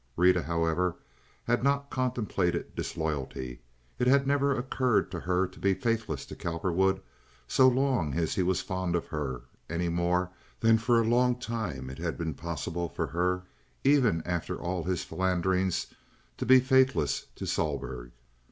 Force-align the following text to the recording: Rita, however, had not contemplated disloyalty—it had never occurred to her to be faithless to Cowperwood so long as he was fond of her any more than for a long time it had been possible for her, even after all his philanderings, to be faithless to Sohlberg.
Rita, 0.17 0.41
however, 0.41 0.95
had 1.43 1.63
not 1.63 1.91
contemplated 1.91 2.73
disloyalty—it 2.75 4.07
had 4.07 4.25
never 4.25 4.51
occurred 4.57 5.11
to 5.11 5.19
her 5.19 5.45
to 5.45 5.59
be 5.59 5.75
faithless 5.75 6.25
to 6.25 6.35
Cowperwood 6.35 6.99
so 7.47 7.67
long 7.67 8.15
as 8.15 8.33
he 8.33 8.41
was 8.41 8.61
fond 8.63 8.95
of 8.95 9.05
her 9.09 9.41
any 9.69 9.89
more 9.89 10.31
than 10.59 10.79
for 10.79 10.99
a 10.99 11.03
long 11.07 11.35
time 11.35 11.87
it 11.91 11.99
had 11.99 12.17
been 12.17 12.33
possible 12.33 12.89
for 12.89 13.05
her, 13.05 13.43
even 13.83 14.23
after 14.25 14.57
all 14.57 14.83
his 14.83 15.03
philanderings, 15.03 15.85
to 16.37 16.47
be 16.47 16.59
faithless 16.59 17.27
to 17.35 17.45
Sohlberg. 17.45 18.09